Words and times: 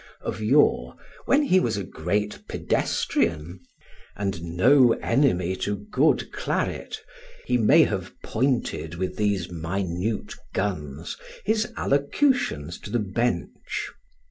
Of 0.21 0.41
yore, 0.41 0.95
when 1.25 1.43
he 1.43 1.59
was 1.59 1.77
a 1.77 1.83
great 1.83 2.47
pedestrian 2.47 3.59
and 4.15 4.41
no 4.41 4.93
enemy 4.93 5.55
to 5.57 5.75
good 5.91 6.31
claret, 6.31 6.99
he 7.45 7.59
may 7.59 7.83
have 7.83 8.11
pointed 8.23 8.95
with 8.95 9.17
these 9.17 9.51
minute 9.51 10.33
guns 10.55 11.17
his 11.45 11.71
allocutions 11.77 12.79
to 12.79 12.89
the 12.89 12.97
bench. 12.97 13.91